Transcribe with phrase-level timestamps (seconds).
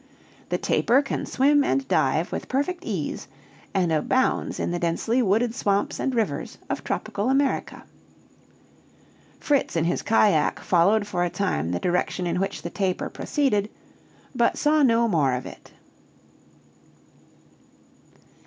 [0.49, 3.27] The tapir can swim and dive with perfect ease,
[3.71, 7.83] and abounds in the densely wooded swamps and rivers of tropical America.
[9.39, 13.69] Fritz in his cajack followed for a time the direction in which the tapir proceeded,
[14.33, 15.71] but saw no more of it.